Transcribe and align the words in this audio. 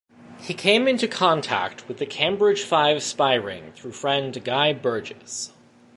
He 0.39 0.55
came 0.55 0.87
into 0.87 1.07
contact 1.07 1.87
with 1.87 1.99
the 1.99 2.07
Cambridge 2.07 2.63
Five 2.63 3.03
spy 3.03 3.35
ring 3.35 3.71
through 3.73 3.91
friend 3.91 4.43
Guy 4.43 4.73
Burgess. 4.73 5.51